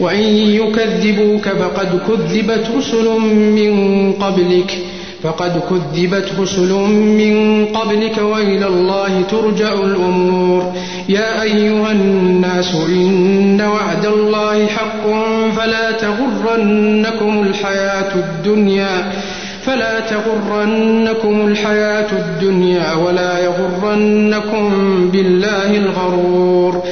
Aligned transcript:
وإن 0.00 0.22
يكذبوك 0.32 1.48
فقد 1.48 2.00
كذبت 2.08 2.70
رسل 2.76 3.20
من 3.30 4.12
قبلك. 4.12 4.78
فقد 5.22 5.60
كذبت 5.70 6.32
رسل 6.40 6.72
من 6.92 7.66
قبلك 7.66 8.18
وإلى 8.18 8.66
الله 8.66 9.22
ترجع 9.30 9.72
الأمور. 9.72 10.72
يا 11.08 11.42
أيها 11.42 11.92
الناس 11.92 12.74
إن 12.88 13.60
وعد 13.60 14.06
الله 14.06 14.66
حق 14.66 15.06
فلا 15.56 15.90
تغرنكم 15.90 17.42
الحياة 17.42 18.14
الدنيا. 18.14 19.12
فلا 19.62 20.00
تغرنكم 20.00 21.46
الحياة 21.46 22.06
الدنيا 22.12 22.94
ولا 22.94 23.38
يغرنكم 23.38 24.70
بالله 25.12 25.76
الغرور. 25.76 26.82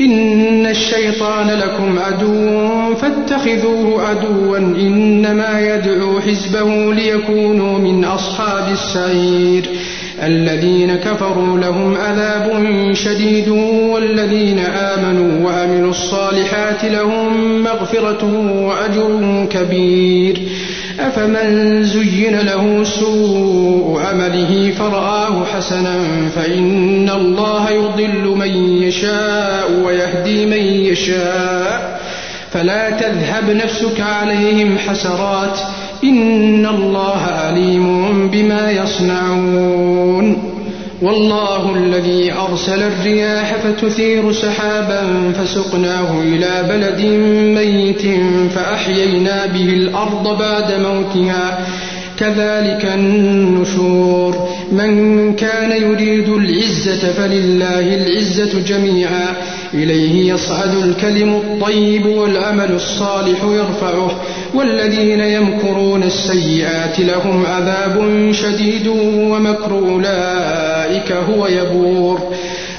إن 0.00 0.66
الشيطان 0.66 1.50
لكم 1.50 1.98
عدو 1.98 2.94
فاتخذوه 2.94 4.02
عدوا 4.02 4.58
إنما 4.58 5.60
يدعو 5.60 6.20
حزبه 6.20 6.94
ليكونوا 6.94 7.78
من 7.78 8.04
أصحاب 8.04 8.72
السعير. 8.72 9.70
الذين 10.22 10.96
كفروا 10.96 11.58
لهم 11.58 11.96
عذاب 11.96 12.64
شديد 12.92 13.48
والذين 13.92 14.58
آمنوا 14.58 15.46
وعملوا 15.46 15.90
الصالحات 15.90 16.84
لهم 16.84 17.62
مغفرة 17.62 18.24
وأجر 18.66 19.46
كبير. 19.50 20.42
أفمن 21.00 21.82
زين 21.84 22.38
له 22.38 22.84
سوء 22.84 24.00
عمله 24.00 24.72
فرآه 24.78 25.19
حسنا 25.60 25.96
فإن 26.36 27.10
الله 27.10 27.70
يضل 27.70 28.36
من 28.36 28.82
يشاء 28.82 29.70
ويهدي 29.84 30.46
من 30.46 30.90
يشاء. 30.90 32.00
فلا 32.50 32.90
تذهب 32.90 33.50
نفسك 33.50 34.00
عليهم 34.00 34.78
حسرات. 34.78 35.58
إن 36.04 36.66
الله 36.66 37.16
عليم 37.16 38.28
بما 38.28 38.70
يصنعون. 38.70 40.42
والله 41.02 41.74
الذي 41.76 42.32
أرسل 42.32 42.82
الرياح 42.82 43.54
فتثير 43.54 44.32
سحابا 44.32 45.32
فسقناه 45.32 46.22
إلى 46.22 46.64
بلد 46.68 47.00
ميت 47.58 48.02
فأحيينا 48.54 49.46
به 49.46 49.64
الأرض 49.64 50.38
بعد 50.38 50.72
موتها. 50.72 51.58
كذلك 52.18 52.92
النشور. 52.94 54.48
من 54.72 55.32
كان 55.34 55.82
يريد 55.82 56.28
العزة 56.28 57.12
فلله 57.12 57.94
العزة 57.94 58.60
جميعا. 58.60 59.36
إليه 59.74 60.32
يصعد 60.32 60.74
الكلم 60.84 61.34
الطيب 61.34 62.06
والعمل 62.06 62.72
الصالح 62.72 63.44
يرفعه. 63.44 64.10
والذين 64.54 65.20
يمكرون 65.20 66.02
السيئات 66.02 67.00
لهم 67.00 67.46
عذاب 67.46 68.28
شديد 68.32 68.86
ومكر 69.16 69.72
أولئك 69.72 71.12
هو 71.12 71.46
يبور. 71.46 72.20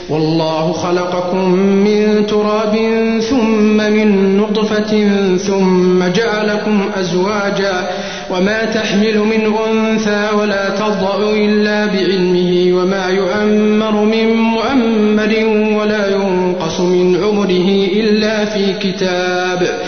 والله 0.09 0.71
خلقكم 0.71 1.49
من 1.59 2.25
تراب 2.27 2.77
ثم 3.29 3.77
من 3.77 4.37
نطفة 4.37 5.09
ثم 5.37 6.03
جعلكم 6.03 6.89
أزواجا. 6.95 7.89
وما 8.31 8.65
تحمل 8.65 9.17
من 9.17 9.53
أنثى 9.67 10.29
ولا 10.35 10.69
تضع 10.69 11.29
إلا 11.33 11.85
بعلمه 11.85 12.81
وما 12.81 13.07
يؤمر 13.07 14.05
من 14.05 14.33
مؤمر 14.33 15.45
ولا 15.79 16.11
ينقص 16.11 16.79
من 16.79 17.23
عمره 17.23 17.87
إلا 17.93 18.45
في 18.45 18.73
كتاب. 18.73 19.79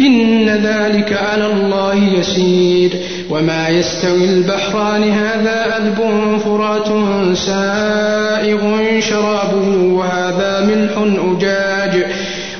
إن 0.00 0.48
ذلك 0.48 1.12
على 1.12 1.46
الله 1.46 1.94
يسير. 2.18 2.90
وما 3.30 3.68
يستوي 3.68 4.24
البحران 4.24 5.02
هذا 5.02 5.76
أذب 5.76 5.98
فرات 6.44 6.88
سائغ 7.36 8.60
شرابه 9.00 9.76
وهذا 9.92 10.60
ملح 10.60 10.92
أجاج. 11.32 12.06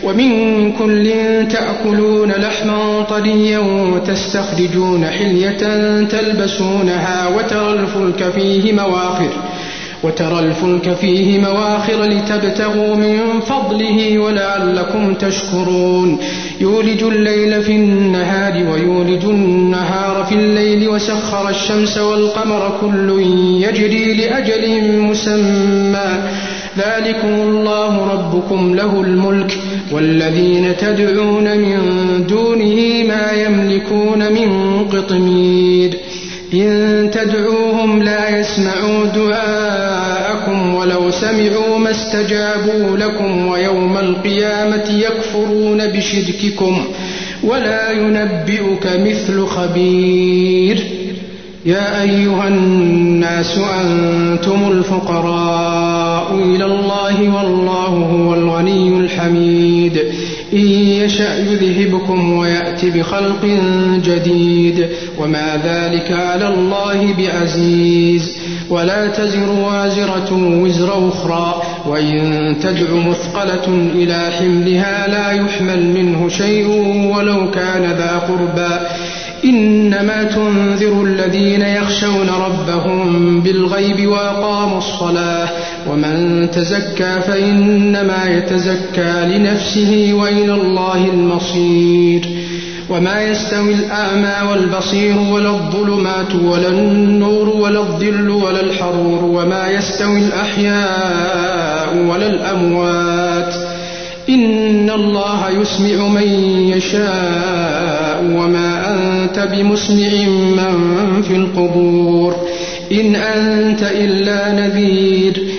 ومن 0.07 0.73
كل 0.73 1.13
تأكلون 1.51 2.33
لحما 2.33 3.03
طريا 3.03 3.59
وتستخرجون 3.59 5.05
حلية 5.07 5.59
تلبسونها 6.05 7.29
وترى 7.29 7.73
الفلك 7.73 8.31
فيه 8.31 8.73
مواخر 8.73 9.31
وترى 10.03 10.39
الفلك 10.39 10.95
فيه 10.95 11.39
مواخر 11.39 12.03
لتبتغوا 12.05 12.97
من 12.97 13.41
فضله 13.41 14.19
ولعلكم 14.19 15.15
تشكرون. 15.15 16.19
يولج 16.61 17.03
الليل 17.03 17.63
في 17.63 17.73
النهار 17.73 18.71
ويولج 18.71 19.25
النهار 19.25 20.25
في 20.25 20.35
الليل 20.35 20.89
وسخر 20.89 21.49
الشمس 21.49 21.99
والقمر 21.99 22.79
كل 22.81 23.23
يجري 23.61 24.15
لأجل 24.15 24.93
مسمى. 25.03 26.23
ذلكم 26.79 27.29
الله 27.29 28.07
ربكم 28.13 28.75
له 28.75 29.01
الملك 29.01 29.59
والذين 29.93 30.77
تدعون 30.77 31.59
من 31.59 31.79
دونه 32.27 33.05
ما 33.09 33.33
يملكون 33.33 34.33
من 34.33 34.79
قطمير. 34.85 35.97
إن 36.55 37.11
تدعوهم 37.13 38.03
لا 38.03 38.41
يسمعوا 38.41 39.07
دعاءكم 39.07 40.75
ولو 40.75 41.11
سمعوا 41.11 41.79
ما 41.79 41.91
استجابوا 41.91 42.97
لكم 42.97 43.47
ويوم 43.47 43.97
القيامة 43.97 44.91
يكفرون 44.91 45.87
بشرككم 45.87 46.85
ولا 47.45 47.91
ينبئك 47.91 48.87
مثل 48.87 49.47
خبير. 49.47 50.79
يا 51.67 52.03
أيها 52.03 52.49
الناس 52.49 53.59
أنتم 53.81 54.71
الفقراء. 54.71 55.86
إلى 56.33 56.65
الله 56.65 57.37
والله 57.37 57.87
هو 57.87 58.35
الغني 58.35 58.89
الحميد. 58.89 59.99
إن 60.53 60.69
يشأ 60.69 61.39
يذهبكم 61.39 62.33
ويأت 62.33 62.85
بخلق 62.85 63.61
جديد. 64.05 64.89
وما 65.19 65.61
ذلك 65.65 66.13
على 66.13 66.49
الله 66.49 67.15
بعزيز. 67.19 68.37
ولا 68.71 69.07
تزر 69.07 69.51
وازرة 69.51 70.61
وزر 70.63 71.09
أخرى. 71.09 71.63
وإن 71.87 72.57
تدع 72.63 72.95
مثقلة 72.95 73.91
إلى 73.95 74.31
حملها 74.39 75.09
لا 75.09 75.31
يحمل 75.31 75.87
منه 75.87 76.29
شيء 76.29 76.69
ولو 77.17 77.51
كان 77.51 77.83
ذا 77.83 78.23
قربى. 78.29 78.87
إنما 79.45 80.23
تنذر 80.23 81.05
الذين 81.05 81.63
يخشون 81.63 82.29
ربهم 82.47 83.41
بالغيب 83.41 84.11
وأقاموا 84.11 84.79
الصلاة. 84.79 85.49
ومن 85.91 86.49
تزكى 86.51 87.21
فإنما 87.27 88.25
يتزكى 88.27 89.39
لنفسه 89.39 90.11
وإلى 90.13 90.55
الله 90.55 91.07
المصير. 91.15 92.23
وما 92.91 93.23
يستوي 93.23 93.75
الأعمى 93.75 94.51
والبصير 94.51 95.19
ولا 95.33 95.49
الظلمات 95.49 96.35
ولا 96.35 96.69
النور 96.69 97.49
ولا 97.49 97.81
الظل 97.81 98.31
ولا 98.31 98.61
الحرور 98.61 99.25
وما 99.25 99.71
يستوي 99.71 100.19
الأحياء 100.19 101.97
ولا 102.09 102.27
الأموات. 102.27 103.55
إن 104.29 104.91
الله 104.91 105.51
يسمع 105.61 106.09
من 106.09 106.29
يشاء 106.77 108.25
وما 108.25 108.95
أنت 108.95 109.49
بمسمع 109.53 110.29
من 110.29 111.23
في 111.23 111.37
القبور. 111.37 112.37
إن 112.93 113.15
أنت 113.15 113.83
إلا 113.83 114.53
نذير. 114.53 115.43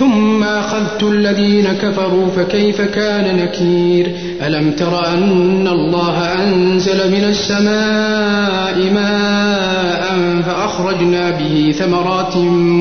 ثم 0.00 0.42
أخذت 0.42 1.02
الذين 1.02 1.72
كفروا 1.72 2.28
فكيف 2.28 2.80
كان 2.80 3.36
نكير؟ 3.36 4.12
ألم 4.46 4.72
تر 4.72 5.06
أن 5.06 5.68
الله 5.68 6.16
أنزل 6.44 7.10
من 7.12 7.24
السماء 7.24 8.90
ماء 8.94 10.40
فأخرجنا 10.46 11.30
به 11.30 11.74
ثمرات 11.78 12.36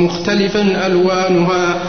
مختلفا 0.06 0.88
ألوانها 0.88 1.82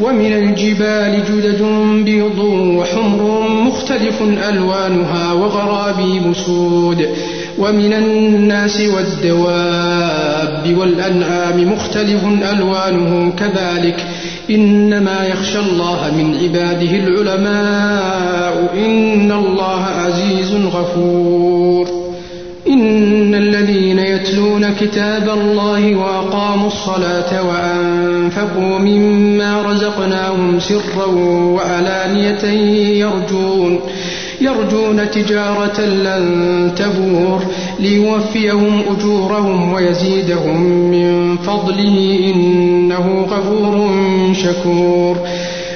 ومن 0.00 0.32
الجبال 0.32 1.22
جدد 1.24 1.62
بيض 2.04 2.38
وحمر 2.78 3.48
مختلف 3.48 4.22
ألوانها 4.22 5.32
وغرابيب 5.32 6.32
سود 6.32 7.08
ومن 7.58 7.92
الناس 7.92 8.80
والدواب 8.80 10.76
والأنعام 10.78 11.72
مختلف 11.72 12.24
ألوانه 12.24 13.32
كذلك. 13.38 14.06
إنما 14.50 15.26
يخشى 15.26 15.58
الله 15.58 16.12
من 16.16 16.34
عباده 16.42 16.90
العلماء. 16.90 18.74
إن 18.86 19.32
الله 19.32 19.84
عزيز 19.84 20.52
غفور. 20.52 22.06
إن 22.68 23.34
الذين 23.34 23.98
يتلون 23.98 24.74
كتاب 24.80 25.28
الله 25.28 25.94
وأقاموا 25.94 26.66
الصلاة 26.66 27.42
وأنفقوا 27.48 28.78
مما 28.78 29.62
رزقناهم 29.62 30.60
سرا 30.60 31.06
وعلانية 31.30 32.44
يرجون. 33.00 33.80
يرجون 34.40 35.10
تجارة 35.10 35.80
لن 35.80 36.72
تبور 36.76 37.42
ليوفيهم 37.80 38.82
أجورهم 38.90 39.72
ويزيدهم 39.72 40.62
من 40.90 41.36
فضله 41.36 42.20
إنه 42.34 43.26
غفور 43.30 43.90
شكور. 44.32 45.16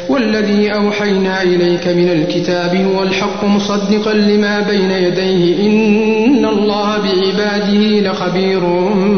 والذي 0.09 0.75
أوحينا 0.75 1.43
إليك 1.43 1.89
من 1.89 2.09
الكتاب 2.09 2.77
هو 2.77 3.03
الحق 3.03 3.45
مصدقا 3.45 4.15
لما 4.15 4.61
بين 4.61 4.91
يديه. 4.91 5.67
إن 5.67 6.45
الله 6.45 6.97
بعباده 6.99 8.11
لخبير 8.11 8.61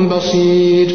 بصير. 0.06 0.94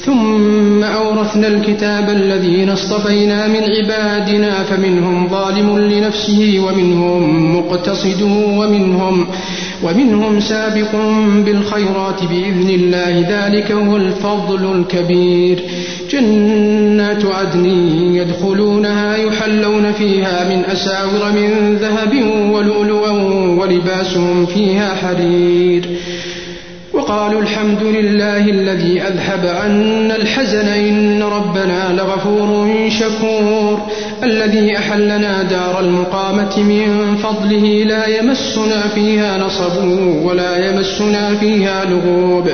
ثم 0.00 0.47
أورثنا 0.84 1.48
الكتاب 1.48 2.10
الذين 2.10 2.70
اصطفينا 2.70 3.48
من 3.48 3.60
عبادنا 3.62 4.62
فمنهم 4.62 5.28
ظالم 5.28 5.78
لنفسه 5.78 6.64
ومنهم 6.68 7.56
مقتصد 7.56 8.22
ومنهم 8.58 9.26
ومنهم 9.82 10.40
سابق 10.40 10.96
بالخيرات 11.44 12.22
بإذن 12.24 12.70
الله. 12.70 13.26
ذلك 13.30 13.72
هو 13.72 13.96
الفضل 13.96 14.80
الكبير. 14.80 15.62
جنات 16.10 17.24
عدن 17.24 17.66
يدخلونها 18.14 19.16
يحلون 19.16 19.92
فيها 19.92 20.56
من 20.56 20.64
أساور 20.64 21.32
من 21.32 21.76
ذهب 21.76 22.14
ولؤلؤا 22.52 23.10
ولباسهم 23.60 24.46
فيها 24.46 24.94
حرير. 24.94 25.88
وقالوا 26.98 27.40
الحمد 27.40 27.82
لله 27.82 28.38
الذي 28.38 29.02
أذهب 29.02 29.46
عنا 29.46 30.16
الحزن 30.16 30.68
إن 30.68 31.22
ربنا 31.22 31.92
لغفور 31.92 32.88
شكور. 32.90 33.80
الذي 34.22 34.78
أحلنا 34.78 35.42
دار 35.42 35.80
المقامة 35.80 36.58
من 36.58 37.16
فضله 37.16 37.84
لا 37.84 38.06
يمسنا 38.06 38.88
فيها 38.94 39.38
نصب 39.38 39.84
ولا 40.24 40.70
يمسنا 40.70 41.34
فيها 41.40 41.84
لغوب. 41.84 42.48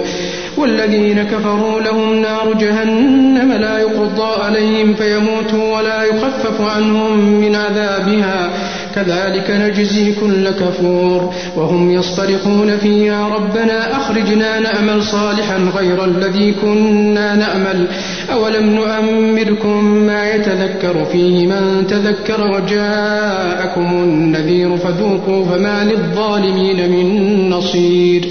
والذين 0.57 1.23
كفروا 1.23 1.81
لهم 1.81 2.15
نار 2.15 2.53
جهنم 2.53 3.53
لا 3.53 3.79
يقضى 3.79 4.43
عليهم 4.43 4.95
فيموتوا 4.95 5.77
ولا 5.77 6.03
يخفف 6.03 6.61
عنهم 6.61 7.19
من 7.19 7.55
عذابها. 7.55 8.51
كذلك 8.95 9.51
نجزي 9.51 10.13
كل 10.13 10.51
كفور 10.51 11.35
وهم 11.57 11.91
يصطرخون 11.91 12.79
فيها 12.79 13.29
ربنا 13.29 13.97
أخرجنا 13.97 14.61
نأمل 14.61 15.03
صالحا 15.03 15.57
غير 15.77 16.05
الذي 16.05 16.53
كنا 16.53 17.35
نأمل. 17.35 17.89
أولم 18.33 18.75
نؤمركم 18.75 19.85
ما 19.85 20.31
يتذكر 20.31 21.05
فيه 21.05 21.47
من 21.47 21.87
تذكر 21.87 22.51
وجاءكم 22.51 23.83
النذير 23.83 24.77
فذوقوا 24.77 25.45
فما 25.45 25.85
للظالمين 25.85 26.91
من 26.91 27.51
نصير. 27.51 28.29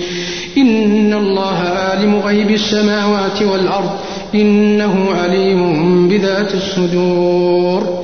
إن 0.58 1.14
الله 1.14 1.58
عالم 1.58 2.16
غيب 2.16 2.52
السماوات 2.52 3.42
والأرض. 3.42 3.92
إنه 4.36 5.12
عليم 5.24 6.08
بذات 6.08 6.54
الصدور. 6.54 8.04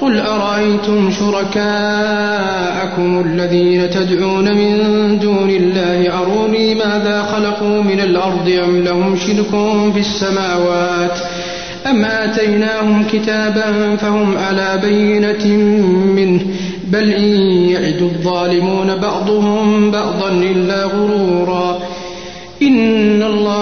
قل 0.00 0.20
أرأيتم 0.20 1.10
شركاءكم 1.10 1.60
الذين 3.26 3.90
تدعون 3.90 4.54
من 4.56 4.78
دون 5.18 5.50
الله 5.50 6.18
أروني 6.22 6.74
ماذا 6.74 7.22
خلقوا 7.22 7.82
من 7.82 8.00
الأرض 8.00 8.48
أم 8.64 8.80
لهم 8.80 9.16
شرك 9.16 9.50
في 9.94 10.00
السماوات 10.00 11.18
أم 11.90 12.04
آتيناهم 12.04 13.04
كتابا 13.12 13.96
فهم 13.96 14.38
على 14.38 14.80
بينة 14.82 15.46
منه 16.16 16.40
بل 16.92 17.10
إن 17.10 17.24
يعد 17.70 18.02
الظالمون 18.02 18.96
بعضهم 18.96 19.90
بعضا 19.90 20.30
إلا 20.30 20.84
غرورا 20.84 21.75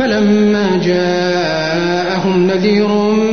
فلما 0.00 0.80
جاءهم 0.84 2.46
نذير 2.46 2.88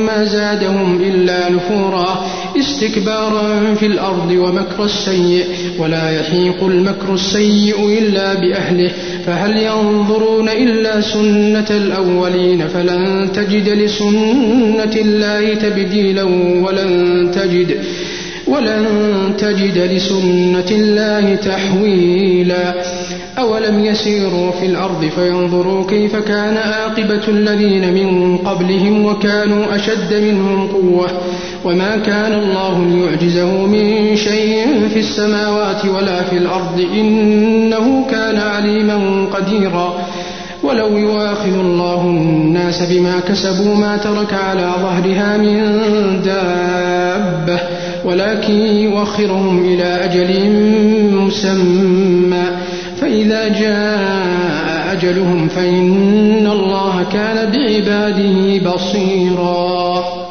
ما 0.07 0.24
زادهم 0.24 1.01
إلا 1.01 1.50
نفورا 1.50 2.25
استكبارا 2.59 3.74
في 3.75 3.86
الأرض 3.86 4.31
ومكر 4.31 4.83
السيء 4.83 5.45
ولا 5.79 6.19
يحيق 6.19 6.63
المكر 6.63 7.13
السيء 7.13 7.97
إلا 8.00 8.33
بأهله 8.33 8.91
فهل 9.25 9.57
ينظرون 9.57 10.50
إلا 10.50 11.01
سنة 11.01 11.69
الأولين؟ 11.69 12.67
فلن 12.67 13.31
تجد 13.31 13.69
لسنة 13.69 14.95
الله 14.95 15.53
تبديلا 15.53 16.24
ولن 16.63 17.31
تجد 17.36 17.77
ولن 18.47 18.86
تجد 19.38 19.77
لسنة 19.77 20.69
الله 20.71 21.36
تحويلا. 21.36 22.75
أولم 23.39 23.86
يسيروا 23.86 24.51
في 24.51 24.65
الأرض 24.65 25.06
فينظروا 25.06 25.86
كيف 25.88 26.15
كان 26.15 26.58
عاقبة 26.58 27.27
الذين 27.27 27.94
من 27.94 28.38
قبلهم 28.38 29.06
وكانوا 29.06 29.75
أشد 29.75 30.13
منهم 30.13 30.67
قوة 30.67 31.08
وما 31.65 31.96
كان 31.98 32.34
الله 32.34 32.86
ليعجزه 32.86 33.65
من 33.65 34.15
شيء 34.15 34.65
في 34.94 35.00
السماوات 35.00 35.86
ولا 35.86 36.24
في 36.24 36.38
الأرض 36.38 36.79
إنه 36.94 38.06
كان 38.12 38.38
عليما 38.38 39.25
قديرا 39.34 39.94
ولو 40.63 40.98
يواخذ 40.98 41.60
الله 41.60 42.01
الناس 42.01 42.84
بما 42.91 43.20
كسبوا 43.20 43.75
ما 43.75 43.98
ترك 43.98 44.34
على 44.34 44.72
ظهرها 44.82 45.38
من 45.38 45.62
دابة 46.25 47.60
ولكن 48.06 48.53
يوخرهم 48.53 49.65
إلى 49.65 49.84
أجل 49.84 50.50
مسمى 51.12 52.37
فإذا 53.27 53.48
جاء 53.48 54.93
أجلهم 54.93 55.48
فإن 55.48 56.48
الله 56.48 57.03
كان 57.03 57.51
بعباده 57.51 58.72
بصيراً. 58.72 60.26